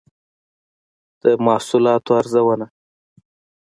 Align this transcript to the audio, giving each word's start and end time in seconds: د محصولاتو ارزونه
د 1.21 1.23
محصولاتو 1.45 2.11
ارزونه 2.19 2.65